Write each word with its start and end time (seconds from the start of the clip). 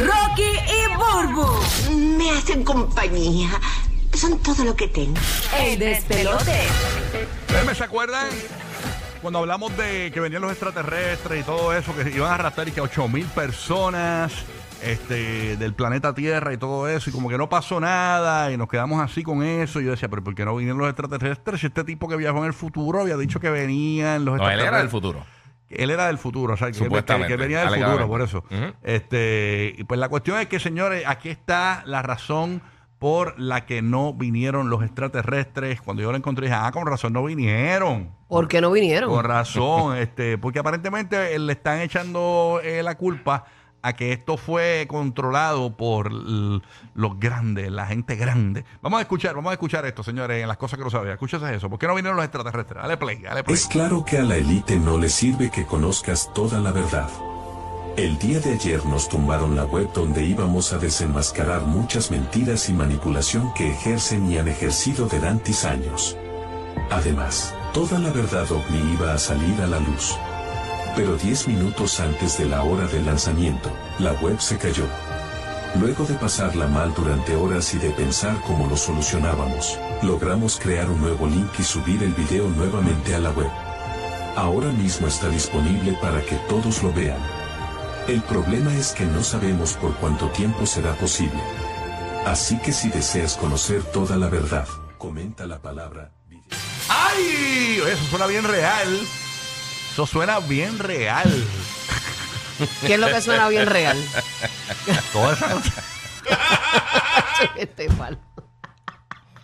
Rocky 0.00 0.42
y 0.42 0.96
Burbu. 0.96 1.46
Me 2.18 2.30
hacen 2.30 2.64
compañía. 2.64 3.50
Son 4.14 4.38
todo 4.38 4.64
lo 4.64 4.74
que 4.74 4.88
tengo. 4.88 5.16
El 5.58 5.78
despelote. 5.78 6.60
¿Ustedes 7.48 7.78
se 7.78 7.84
acuerdan? 7.84 8.28
Cuando 9.22 9.38
hablamos 9.40 9.76
de 9.76 10.10
que 10.12 10.20
venían 10.20 10.42
los 10.42 10.50
extraterrestres 10.50 11.40
y 11.42 11.44
todo 11.44 11.74
eso, 11.74 11.94
que 11.94 12.10
iban 12.10 12.30
a 12.30 12.34
arrastrar 12.36 12.68
y 12.68 12.72
que 12.72 12.80
8 12.80 13.06
mil 13.08 13.26
personas 13.26 14.32
este, 14.82 15.58
del 15.58 15.74
planeta 15.74 16.14
Tierra 16.14 16.54
y 16.54 16.56
todo 16.56 16.88
eso, 16.88 17.10
y 17.10 17.12
como 17.12 17.28
que 17.28 17.36
no 17.36 17.48
pasó 17.50 17.80
nada, 17.80 18.50
y 18.50 18.56
nos 18.56 18.68
quedamos 18.68 19.02
así 19.02 19.22
con 19.22 19.42
eso. 19.42 19.80
Y 19.80 19.84
yo 19.84 19.90
decía, 19.90 20.08
pero 20.08 20.24
¿por 20.24 20.34
qué 20.34 20.44
no 20.46 20.56
vinieron 20.56 20.78
los 20.78 20.88
extraterrestres? 20.88 21.60
Si 21.60 21.66
este 21.66 21.84
tipo 21.84 22.08
que 22.08 22.16
viajó 22.16 22.38
en 22.38 22.44
el 22.46 22.54
futuro 22.54 23.00
había 23.02 23.18
dicho 23.18 23.40
que 23.40 23.50
venían 23.50 24.24
los 24.24 24.38
No, 24.38 24.48
él 24.48 24.58
extraterrestres. 24.58 24.68
era 24.68 24.78
del 24.78 24.88
futuro. 24.88 25.24
Él 25.70 25.90
era 25.90 26.08
del 26.08 26.18
futuro, 26.18 26.54
o 26.54 26.56
sea, 26.56 26.70
que, 26.70 26.78
que, 26.78 27.26
que 27.26 27.36
venía 27.36 27.60
del 27.64 27.82
futuro, 27.84 28.08
por 28.08 28.22
eso. 28.22 28.44
Este, 28.82 29.74
y 29.78 29.84
pues 29.84 30.00
la 30.00 30.08
cuestión 30.08 30.38
es 30.40 30.48
que, 30.48 30.58
señores, 30.58 31.04
aquí 31.06 31.28
está 31.28 31.82
la 31.86 32.02
razón 32.02 32.62
por 32.98 33.40
la 33.40 33.64
que 33.64 33.80
no 33.80 34.12
vinieron 34.12 34.68
los 34.68 34.82
extraterrestres. 34.82 35.80
Cuando 35.80 36.02
yo 36.02 36.10
lo 36.10 36.18
encontré, 36.18 36.46
dije, 36.46 36.58
ah, 36.60 36.70
con 36.70 36.86
razón 36.86 37.14
no 37.14 37.24
vinieron. 37.24 38.14
¿Por 38.28 38.46
qué 38.46 38.60
no 38.60 38.70
vinieron? 38.70 39.08
Con 39.08 39.24
razón, 39.24 39.96
este, 39.96 40.36
porque 40.36 40.58
aparentemente 40.58 41.38
le 41.38 41.52
están 41.52 41.80
echando 41.80 42.60
eh, 42.62 42.82
la 42.82 42.96
culpa 42.96 43.46
a 43.82 43.92
que 43.94 44.12
esto 44.12 44.36
fue 44.36 44.86
controlado 44.88 45.76
por 45.76 46.12
los 46.12 47.18
grandes, 47.18 47.70
la 47.70 47.86
gente 47.86 48.16
grande. 48.16 48.64
Vamos 48.82 48.98
a 48.98 49.02
escuchar, 49.02 49.34
vamos 49.34 49.50
a 49.50 49.54
escuchar 49.54 49.86
esto, 49.86 50.02
señores, 50.02 50.42
en 50.42 50.48
las 50.48 50.56
cosas 50.56 50.78
que 50.78 50.84
no 50.84 50.90
sabía. 50.90 51.12
Escúchese 51.12 51.54
eso. 51.54 51.70
¿Por 51.70 51.78
qué 51.78 51.86
no 51.86 51.94
vinieron 51.94 52.16
los 52.16 52.24
extraterrestres? 52.24 52.82
Dale 52.82 52.96
play, 52.96 53.18
dale 53.18 53.44
play. 53.44 53.54
Es 53.54 53.66
claro 53.66 54.04
que 54.04 54.18
a 54.18 54.22
la 54.22 54.36
élite 54.36 54.78
no 54.78 54.98
le 54.98 55.08
sirve 55.08 55.50
que 55.50 55.64
conozcas 55.64 56.30
toda 56.34 56.60
la 56.60 56.72
verdad. 56.72 57.08
El 57.96 58.18
día 58.18 58.40
de 58.40 58.52
ayer 58.52 58.84
nos 58.86 59.08
tumbaron 59.08 59.56
la 59.56 59.64
web 59.64 59.92
donde 59.92 60.24
íbamos 60.24 60.72
a 60.72 60.78
desenmascarar 60.78 61.62
muchas 61.62 62.10
mentiras 62.10 62.68
y 62.68 62.72
manipulación 62.72 63.52
que 63.52 63.70
ejercen 63.70 64.30
y 64.30 64.38
han 64.38 64.48
ejercido 64.48 65.06
durante 65.06 65.52
años. 65.66 66.16
Además, 66.90 67.54
toda 67.74 67.98
la 67.98 68.10
verdad 68.10 68.50
ovni 68.50 68.94
iba 68.94 69.12
a 69.12 69.18
salir 69.18 69.60
a 69.60 69.66
la 69.66 69.80
luz. 69.80 70.16
Pero 70.96 71.16
10 71.16 71.48
minutos 71.48 72.00
antes 72.00 72.38
de 72.38 72.46
la 72.46 72.62
hora 72.62 72.86
del 72.86 73.06
lanzamiento, 73.06 73.70
la 73.98 74.12
web 74.14 74.40
se 74.40 74.58
cayó. 74.58 74.86
Luego 75.78 76.04
de 76.04 76.14
pasarla 76.14 76.66
mal 76.66 76.92
durante 76.94 77.36
horas 77.36 77.72
y 77.74 77.78
de 77.78 77.90
pensar 77.90 78.40
cómo 78.46 78.66
lo 78.66 78.76
solucionábamos, 78.76 79.78
logramos 80.02 80.58
crear 80.58 80.90
un 80.90 81.00
nuevo 81.00 81.26
link 81.26 81.50
y 81.58 81.62
subir 81.62 82.02
el 82.02 82.12
video 82.12 82.48
nuevamente 82.48 83.14
a 83.14 83.20
la 83.20 83.30
web. 83.30 83.50
Ahora 84.36 84.72
mismo 84.72 85.06
está 85.06 85.28
disponible 85.28 85.96
para 86.02 86.22
que 86.22 86.36
todos 86.48 86.82
lo 86.82 86.92
vean. 86.92 87.20
El 88.08 88.20
problema 88.22 88.74
es 88.74 88.92
que 88.92 89.04
no 89.04 89.22
sabemos 89.22 89.74
por 89.74 89.94
cuánto 89.96 90.28
tiempo 90.30 90.66
será 90.66 90.94
posible. 90.94 91.40
Así 92.26 92.58
que 92.58 92.72
si 92.72 92.88
deseas 92.88 93.36
conocer 93.36 93.82
toda 93.84 94.16
la 94.16 94.28
verdad, 94.28 94.66
comenta 94.98 95.46
la 95.46 95.60
palabra. 95.60 96.12
¡Ay! 96.88 97.80
Eso 97.86 98.04
suena 98.06 98.26
bien 98.26 98.44
real. 98.44 99.00
Eso 99.92 100.06
suena 100.06 100.38
bien 100.40 100.78
real. 100.78 101.30
¿Qué 102.86 102.94
es 102.94 103.00
lo 103.00 103.08
que 103.08 103.20
suena 103.20 103.48
bien 103.48 103.66
real? 103.66 103.98
Toda 105.12 105.32
esa 105.32 105.60
este 107.56 107.88
palo. 107.90 108.18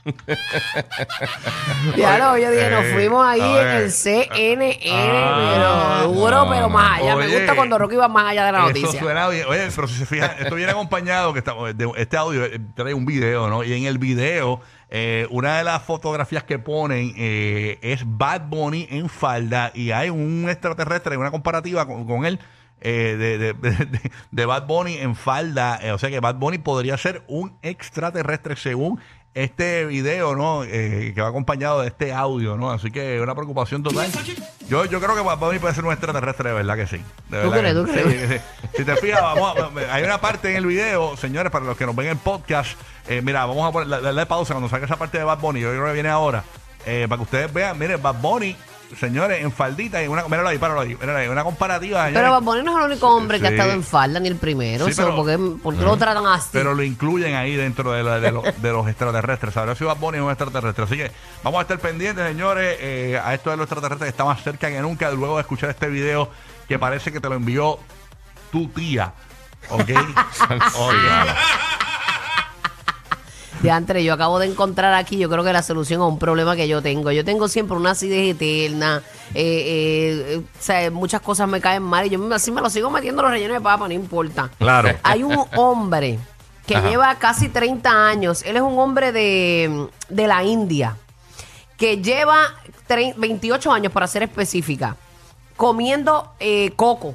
ya 1.97 2.19
lo, 2.19 2.39
yo 2.39 2.50
dije, 2.50 2.71
nos 2.71 2.84
Eh, 2.84 2.93
fuimos 2.94 3.27
ahí 3.27 3.41
en 3.41 3.67
el 3.69 3.91
CNN, 3.91 4.78
Ah, 4.93 6.00
pero 6.03 6.12
duro, 6.12 6.44
no, 6.44 6.50
pero 6.50 6.69
más 6.69 7.00
allá. 7.00 7.17
Me 7.17 7.27
gusta 7.28 7.55
cuando 7.55 7.78
Rocky 7.78 7.97
va 7.97 8.09
más 8.09 8.27
allá 8.31 8.47
de 8.47 8.53
la 8.53 8.59
Eso 8.59 8.67
noticia. 8.69 9.00
suena 9.00 9.28
bien. 9.28 9.47
Oye, 9.49 9.69
pero 9.75 9.89
si 9.89 9.94
se 9.94 10.06
fijan, 10.06 10.31
esto 10.39 10.55
viene 10.55 10.72
acompañado, 10.72 11.33
que 11.33 11.39
estamos, 11.41 11.77
de 11.77 11.91
este 11.97 12.17
audio 12.17 12.44
eh, 12.44 12.61
trae 12.75 12.94
un 12.94 13.05
video, 13.06 13.49
¿no? 13.49 13.65
Y 13.65 13.72
en 13.72 13.84
el 13.87 13.99
video, 13.99 14.61
eh, 14.91 15.27
una 15.31 15.59
de 15.59 15.65
las 15.65 15.83
fotografías 15.83 16.44
que 16.44 16.59
ponen 16.59 17.12
eh, 17.17 17.78
es 17.83 18.03
Bad 18.06 18.43
Bunny 18.49 18.87
en 18.91 19.09
falda 19.09 19.73
y 19.75 19.91
hay 19.91 20.11
un 20.11 20.47
extraterrestre, 20.49 21.17
una 21.17 21.31
comparativa 21.31 21.87
con, 21.87 22.06
con 22.06 22.25
él. 22.25 22.38
eh, 22.83 23.17
de, 23.19 23.38
de- 23.38 23.55
de- 23.55 24.11
de 24.31 24.47
Bad 24.47 24.67
Bunny 24.67 24.99
en 24.99 25.17
falda, 25.17 25.78
eh, 25.83 25.93
o 25.93 25.99
sea 25.99 26.11
que 26.11 26.21
Bad 26.21 26.34
Bunny 26.37 26.59
podría 26.59 26.97
ser 26.99 27.23
un 27.27 27.56
extraterrestre 27.62 28.55
según 28.55 29.00
este 29.36 29.84
video, 29.84 30.34
¿no? 30.34 30.64
Eh, 30.64 31.12
que 31.14 31.20
va 31.20 31.28
acompañado 31.28 31.82
de 31.82 31.88
este 31.88 32.12
audio, 32.12 32.56
¿no? 32.56 32.70
Así 32.70 32.91
que 32.91 33.20
una 33.20 33.34
preocupación 33.34 33.82
total. 33.82 34.10
Yo, 34.69 34.86
yo 34.86 34.98
creo 34.98 35.14
que 35.14 35.20
Bad 35.20 35.38
Bunny 35.38 35.58
puede 35.58 35.74
ser 35.74 35.84
un 35.84 35.92
extraterrestre, 35.92 36.48
de 36.48 36.54
verdad 36.56 36.74
que 36.76 36.86
sí. 36.86 37.00
De 37.28 37.42
¿Tú 37.42 37.50
crees? 37.50 37.75
que 37.75 37.80
¿Tú 37.80 37.86
sí. 37.86 37.92
crees? 37.92 38.20
Sí, 38.20 38.26
sí, 38.28 38.34
sí. 38.34 38.69
Si 38.78 38.84
te 38.84 38.96
fijas, 38.96 39.20
vamos 39.22 39.54
a- 39.58 39.94
hay 39.94 40.02
una 40.04 40.20
parte 40.20 40.50
en 40.50 40.56
el 40.56 40.66
video, 40.66 41.16
señores, 41.19 41.52
para 41.52 41.66
los 41.66 41.76
que 41.76 41.84
nos 41.86 41.94
ven 41.94 42.08
en 42.08 42.19
podcast. 42.19 42.78
eh, 43.08 43.20
mira, 43.22 43.44
vamos 43.46 43.69
a 43.69 43.72
poner, 43.72 43.88
la- 43.88 44.00
darle 44.00 44.25
pausa 44.26 44.54
cuando 44.54 44.69
salga 44.70 44.86
esa 44.86 44.96
parte 44.96 45.19
de 45.19 45.25
Bad 45.25 45.38
Bunny. 45.38 45.60
Yo 45.60 45.70
creo 45.70 45.86
que 45.86 45.92
viene 45.92 46.08
ahora. 46.08 46.42
eh, 46.86 47.06
para 47.08 47.19
que 47.19 47.22
ustedes 47.25 47.52
vean, 47.52 47.78
miren, 47.78 48.00
Bad 48.00 48.14
Bunny, 48.22 48.56
señores, 48.98 49.42
en 49.42 49.50
faldita 49.52 50.02
y 50.02 50.08
una, 50.08 50.24
míralo 50.24 50.48
ahí, 50.48 50.58
páralo 50.58 50.80
ahí, 50.80 50.94
míralo 50.94 51.19
ahí, 51.19 51.28
una 51.28 51.42
comparativa. 51.44 52.08
Pero. 52.12 52.30
Bad 52.30 52.42
Bunny 52.42 52.62
no 52.62 52.72
es 52.72 52.78
el 52.84 52.91
único 52.92 53.08
hombre 53.08 53.41
que 53.41 53.47
ha 53.47 53.50
estado 53.50 53.72
en 53.72 53.82
falda, 53.82 54.20
ni 54.20 54.28
el 54.28 54.36
primero. 54.36 54.86
Sí, 54.86 54.92
pero- 54.97 55.16
¿Por 55.16 55.26
qué, 55.26 55.38
por 55.62 55.76
qué 55.76 55.82
lo 55.82 55.97
tratan 55.97 56.26
así? 56.26 56.48
Pero 56.52 56.74
lo 56.74 56.82
incluyen 56.82 57.34
ahí 57.34 57.56
dentro 57.56 57.92
de, 57.92 58.02
la- 58.02 58.20
de 58.20 58.30
los- 58.32 58.62
de 58.62 58.72
los 58.72 58.86
extraterrestres. 58.88 59.54
Sabrá 59.54 59.75
si 59.75 59.84
Bad 59.84 59.96
Bunny 59.96 60.19
es 60.19 60.25
un 60.25 60.30
extraterrestre. 60.30 60.84
Así 60.84 60.96
que 60.96 61.10
vamos 61.42 61.58
a 61.58 61.62
estar 61.62 61.78
pendientes, 61.78 62.26
señores, 62.26 62.76
eh, 62.80 63.20
a 63.22 63.34
esto 63.34 63.50
de 63.50 63.56
los 63.56 63.64
extraterrestres 63.64 64.06
que 64.08 64.10
está 64.10 64.25
más 64.25 64.42
cerca 64.42 64.69
que 64.69 64.80
nunca 64.80 65.10
luego 65.10 65.36
de 65.36 65.41
escuchar 65.42 65.70
este 65.70 65.88
video 65.88 66.30
que 66.69 66.78
parece 66.78 67.12
que 67.12 67.20
te 67.20 67.28
lo 67.28 67.34
envió 67.34 67.78
tu 68.52 68.69
tía. 68.69 69.12
¿Ok? 69.70 69.91
Ok. 70.78 70.94
De 73.62 73.71
antes, 73.71 74.05
yo 74.05 74.12
acabo 74.12 74.39
de 74.39 74.47
encontrar 74.47 74.93
aquí, 74.94 75.17
yo 75.17 75.31
creo 75.31 75.43
que 75.43 75.53
la 75.53 75.62
solución 75.62 76.00
a 76.03 76.06
un 76.06 76.19
problema 76.19 76.55
que 76.56 76.69
yo 76.69 76.83
tengo. 76.83 77.11
Yo 77.11 77.25
tengo 77.25 77.49
siempre 77.49 77.77
una 77.77 77.93
acidez 77.93 78.34
eterna, 78.34 79.03
eh, 79.34 79.43
eh, 79.43 80.25
eh, 80.34 80.39
o 80.39 80.62
sea, 80.62 80.91
muchas 80.91 81.22
cosas 81.22 81.49
me 81.49 81.61
caen 81.61 81.83
mal 81.83 82.06
y 82.06 82.11
yo 82.11 82.34
así 82.34 82.53
me 82.53 82.61
lo 82.61 82.69
sigo 82.69 82.91
metiendo 82.91 83.22
los 83.22 83.31
rellenos 83.31 83.56
de 83.56 83.61
papa, 83.62 83.89
no 83.89 83.94
importa. 83.94 84.50
Claro. 84.59 84.91
Hay 85.03 85.22
un 85.22 85.37
hombre 85.56 86.19
que 86.67 86.77
Ajá. 86.77 86.89
lleva 86.91 87.15
casi 87.15 87.49
30 87.49 87.91
años, 88.09 88.43
él 88.43 88.56
es 88.56 88.62
un 88.62 88.78
hombre 88.78 89.11
de, 89.12 89.88
de 90.11 90.26
la 90.26 90.44
India, 90.44 90.97
que 91.79 91.99
lleva 92.02 92.38
tre- 92.88 93.14
28 93.17 93.73
años, 93.73 93.91
para 93.93 94.06
ser 94.06 94.23
específica, 94.23 94.97
comiendo 95.56 96.32
coco. 96.76 97.14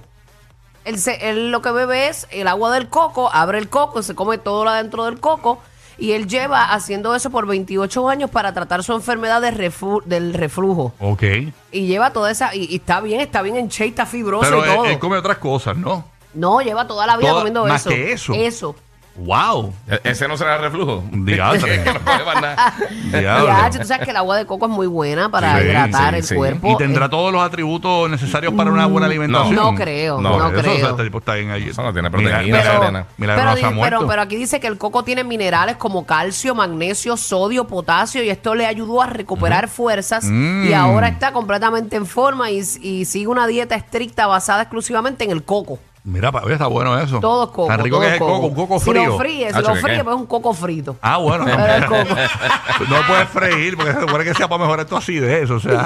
Él, 0.85 0.97
se- 0.97 1.29
él 1.29 1.51
lo 1.51 1.61
que 1.61 1.69
bebe 1.71 2.07
es 2.09 2.27
el 2.31 2.47
agua 2.47 2.73
del 2.73 2.89
coco, 2.89 3.29
abre 3.31 3.59
el 3.59 3.69
coco, 3.69 4.01
se 4.01 4.15
come 4.15 4.39
todo 4.39 4.63
lo 4.63 4.71
adentro 4.71 5.05
del 5.05 5.19
coco. 5.19 5.59
Y 5.97 6.13
él 6.13 6.27
lleva 6.27 6.73
haciendo 6.73 7.13
eso 7.15 7.29
por 7.29 7.45
28 7.45 8.09
años 8.09 8.29
para 8.29 8.53
tratar 8.53 8.83
su 8.83 8.93
enfermedad 8.93 9.41
de 9.41 9.51
reflu- 9.51 10.03
del 10.05 10.33
reflujo. 10.33 10.93
Ok. 10.99 11.23
Y 11.71 11.85
lleva 11.87 12.11
toda 12.11 12.31
esa. 12.31 12.55
Y, 12.55 12.65
y 12.71 12.75
está 12.75 13.01
bien, 13.01 13.19
está 13.21 13.41
bien 13.41 13.57
en 13.57 13.67
shape, 13.67 13.89
está 13.89 14.05
fibroso 14.05 14.43
Pero 14.49 14.65
y 14.65 14.69
él, 14.69 14.75
todo. 14.75 14.85
él 14.85 14.99
come 14.99 15.17
otras 15.17 15.37
cosas, 15.37 15.77
¿no? 15.77 16.05
No, 16.33 16.61
lleva 16.61 16.87
toda 16.87 17.05
la 17.05 17.17
vida 17.17 17.29
Toda- 17.29 17.41
comiendo 17.41 17.65
más 17.65 17.81
eso. 17.81 17.89
que 17.89 18.11
eso. 18.13 18.33
Eso. 18.33 18.75
¡Wow! 19.15 19.73
E- 19.89 19.99
Ese 20.05 20.27
no 20.27 20.37
será 20.37 20.57
reflujo. 20.57 21.03
Diantre. 21.11 21.83
que 21.83 21.93
no 21.93 21.99
puede 21.99 22.25
más 22.25 22.41
nada. 22.41 22.73
Diablo. 23.19 23.47
Ya, 23.47 23.69
tú 23.69 23.85
sabes 23.85 24.05
que 24.05 24.11
el 24.11 24.17
agua 24.17 24.37
de 24.37 24.45
coco 24.45 24.65
es 24.67 24.71
muy 24.71 24.87
buena 24.87 25.29
para 25.29 25.57
Sí, 25.59 25.65
hidratar 25.65 26.13
sí, 26.13 26.17
el 26.19 26.23
sí. 26.23 26.35
cuerpo. 26.35 26.71
¿Y 26.71 26.77
tendrá 26.77 27.05
Eh, 27.05 27.09
todos 27.09 27.31
los 27.33 27.41
atributos 27.43 28.09
necesarios 28.09 28.53
para 28.53 28.71
una 28.71 28.85
buena 28.85 29.07
alimentación? 29.07 29.55
No 29.55 29.75
creo, 29.75 30.21
no 30.21 30.37
eso, 30.37 30.61
creo. 30.61 30.73
o 30.75 30.79
sea, 30.79 30.89
este 30.91 31.03
tipo 31.03 31.17
está 31.19 31.35
bien 31.35 31.49
ahí. 31.51 31.69
Eso 31.69 31.83
no 31.83 31.91
tiene 31.93 32.09
proteína, 32.09 32.39
milagro 32.41 33.05
pero, 33.17 33.43
no 33.43 33.55
se 33.57 33.65
ha 33.65 33.69
di- 33.69 33.75
muerto. 33.75 33.97
pero, 33.97 34.07
pero 34.07 34.21
aquí 34.21 34.35
dice 34.37 34.59
que 34.59 34.67
el 34.67 34.77
coco 34.77 35.03
tiene 35.03 35.23
minerales 35.23 35.75
como 35.75 36.05
calcio, 36.05 36.55
magnesio, 36.55 37.17
sodio, 37.17 37.67
potasio 37.67 38.23
y 38.23 38.29
esto 38.29 38.55
le 38.55 38.65
ayudó 38.65 39.01
a 39.01 39.07
recuperar 39.07 39.67
fuerzas 39.67 40.23
Mm. 40.25 40.67
y 40.69 40.73
ahora 40.73 41.09
está 41.09 41.31
completamente 41.33 41.95
en 41.95 42.05
forma 42.05 42.49
y, 42.49 42.59
y 42.81 43.05
sigue 43.05 43.27
una 43.27 43.45
dieta 43.47 43.75
estricta 43.75 44.25
basada 44.27 44.61
exclusivamente 44.63 45.23
en 45.25 45.31
el 45.31 45.43
coco. 45.43 45.79
Mira, 46.03 46.31
pa- 46.31 46.41
oye, 46.43 46.53
está 46.53 46.65
bueno 46.67 46.97
eso. 46.99 47.19
Todo 47.19 47.51
coco. 47.51 47.67
Tan 47.67 47.79
rico 47.79 47.97
todo 47.97 48.01
que 48.01 48.07
es 48.07 48.13
el 48.13 48.19
coco, 48.19 48.37
un 48.47 48.55
coco 48.55 48.79
Si 48.79 48.89
frío. 48.89 49.05
lo 49.05 49.17
fríes, 49.19 49.51
si 49.53 49.59
Hacho, 49.59 49.67
lo 49.69 49.73
¿qué 49.75 49.81
fríes, 49.81 50.03
pues 50.03 50.15
es 50.15 50.19
un 50.21 50.25
coco 50.27 50.53
frito. 50.53 50.95
Ah, 51.01 51.17
bueno. 51.17 51.45
Pero 51.45 51.65
es 51.65 51.85
coco. 51.85 52.15
no 52.89 52.95
puedes 53.07 53.29
freír 53.29 53.75
porque 53.77 53.93
se 53.93 53.99
supone 54.01 54.23
que 54.23 54.33
sea 54.33 54.47
para 54.47 54.63
mejorar 54.63 54.85
tu 54.87 54.95
acidez. 54.97 55.49
O 55.51 55.59
sea, 55.59 55.85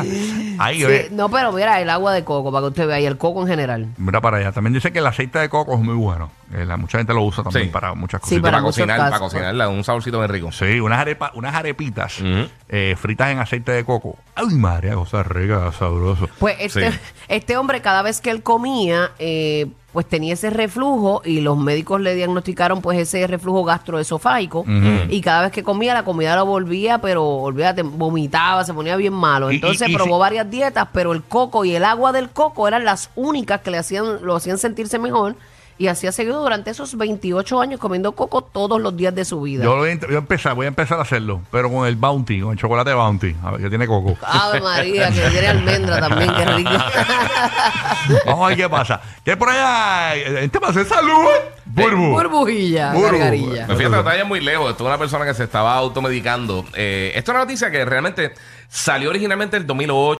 ahí 0.59 0.81
Sí, 0.85 1.07
no, 1.11 1.27
pero 1.29 1.51
mira, 1.51 1.81
el 1.81 1.89
agua 1.89 2.13
de 2.13 2.23
coco, 2.23 2.49
para 2.51 2.61
que 2.63 2.67
usted 2.69 2.87
vea, 2.87 2.99
y 3.01 3.05
el 3.05 3.17
coco 3.17 3.41
en 3.41 3.47
general. 3.47 3.87
Mira 3.97 4.21
para 4.21 4.37
allá. 4.37 4.51
También 4.53 4.73
dice 4.73 4.93
que 4.93 4.99
el 4.99 5.07
aceite 5.07 5.39
de 5.39 5.49
coco 5.49 5.73
es 5.73 5.79
muy 5.81 5.95
bueno. 5.95 6.31
Eh, 6.53 6.63
la- 6.65 6.77
mucha 6.77 6.97
gente 6.97 7.13
lo 7.13 7.21
usa 7.23 7.43
también 7.43 7.65
Sí. 7.65 7.71
para 7.71 7.93
muchas 7.93 8.21
Sí, 8.21 8.35
cosas. 8.35 8.41
para 8.41 8.51
para 8.53 8.61
muchos 8.61 8.75
cocinar, 8.77 8.97
para 8.97 9.09
casos. 9.11 9.33
cocinarla, 9.33 9.67
un 9.67 9.83
saborcito 9.83 10.19
bien 10.19 10.29
rico. 10.29 10.51
Sí, 10.53 10.79
unas, 10.79 10.99
arepa, 10.99 11.31
unas 11.33 11.53
arepitas 11.55 12.21
Ujú. 12.21 12.47
eh, 12.69 12.95
fritas 12.97 13.31
en 13.31 13.39
aceite 13.39 13.71
de 13.73 13.83
coco. 13.83 14.15
Ay, 14.35 14.45
María, 14.55 14.93
cosa 14.95 15.23
rica, 15.23 15.71
sabroso. 15.77 16.29
Pues 16.39 16.55
este, 16.59 16.91
Sí. 16.91 16.99
este 17.27 17.57
hombre, 17.57 17.81
cada 17.81 18.01
vez 18.01 18.21
que 18.21 18.29
él 18.29 18.43
comía, 18.43 19.11
eh, 19.19 19.67
pues 19.95 20.05
tenía 20.07 20.33
ese 20.33 20.51
reflujo 20.51 21.21
y 21.25 21.39
los 21.41 21.57
médicos 21.57 21.99
le 22.01 22.13
diagnosticaron 22.13 22.81
pues 22.81 22.99
ese 22.99 23.25
reflujo 23.25 23.63
gastroesofágico. 23.63 24.63
Y 25.09 25.21
cada 25.21 25.43
vez 25.43 25.51
que 25.51 25.63
comía 25.63 25.93
la 25.93 26.03
comida 26.03 26.35
lo 26.35 26.45
volvía, 26.45 26.99
pero 26.99 27.25
olvídate, 27.25 27.81
vomitaba, 27.81 28.63
se 28.63 28.73
ponía 28.73 28.95
bien 28.97 29.13
malo. 29.13 29.49
Entonces 29.55 29.87
y- 29.87 29.91
y 29.91 29.95
probó 29.95 30.19
varias 30.19 30.51
dietas, 30.51 30.89
pero 30.93 31.13
el 31.13 31.23
coco 31.23 31.65
y 31.65 31.73
el 31.75 31.85
agua 31.85 32.11
del 32.11 32.29
coco 32.29 32.67
eran 32.67 32.85
las 32.85 33.09
únicas 33.15 33.61
que 33.61 33.71
le 33.71 33.77
hacían, 33.77 34.19
lo 34.23 34.35
hacían 34.35 34.57
sentirse 34.57 34.99
mejor 34.99 35.35
y 35.77 35.87
así 35.87 36.07
ha 36.07 36.11
seguido 36.11 36.41
durante 36.41 36.71
esos 36.71 36.97
28 36.97 37.59
años 37.61 37.79
comiendo 37.79 38.13
coco 38.13 38.41
todos 38.41 38.79
los 38.79 38.95
días 38.95 39.13
de 39.13 39.25
su 39.25 39.41
vida. 39.41 39.63
Yo, 39.63 39.75
lo 39.75 39.81
voy 39.81 39.89
a, 39.89 40.15
a 40.15 40.17
empezar, 40.17 40.55
voy 40.55 40.65
a 40.65 40.69
empezar 40.69 40.97
a 40.99 41.01
hacerlo, 41.01 41.41
pero 41.51 41.69
con 41.71 41.87
el 41.87 41.95
Bounty, 41.95 42.41
con 42.41 42.53
el 42.53 42.57
chocolate 42.57 42.93
Bounty, 42.93 43.35
a 43.43 43.51
ver, 43.51 43.61
que 43.61 43.69
tiene 43.69 43.87
coco. 43.87 44.17
Ave 44.21 44.61
María, 44.61 45.11
que 45.11 45.21
tiene 45.29 45.47
almendra 45.47 45.99
también, 45.99 46.33
qué 46.33 46.45
rico. 46.45 46.69
Vamos 48.25 48.45
a 48.45 48.47
ver 48.49 48.57
qué 48.57 48.69
pasa. 48.69 49.01
¿Qué 49.23 49.35
por 49.35 49.49
allá? 49.49 50.15
¿En 50.15 50.49
temas 50.49 50.75
de 50.75 50.85
salud? 50.85 51.25
Burbu. 51.65 52.11
Burbujilla, 52.11 52.93
Burbu. 52.93 53.17
gargarilla. 53.17 53.67
Me 53.67 53.75
fíjate, 53.75 53.97
está 53.97 54.17
ya 54.17 54.23
muy 54.23 54.39
lejos. 54.39 54.71
Esto 54.71 54.83
es 54.83 54.87
una 54.87 54.97
persona 54.97 55.25
que 55.25 55.33
se 55.33 55.43
estaba 55.43 55.75
automedicando. 55.75 56.63
Eh, 56.73 57.11
esto 57.15 57.31
es 57.31 57.35
una 57.35 57.45
noticia 57.45 57.71
que 57.71 57.83
realmente 57.83 58.33
salió 58.69 59.09
originalmente 59.09 59.57
en 59.57 59.63
el 59.63 59.67
2008. 59.67 60.13